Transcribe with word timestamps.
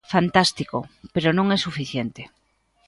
Fantástico, 0.13 0.77
pero 1.13 1.29
non 1.37 1.47
é 1.55 1.57
suficiente. 1.59 2.21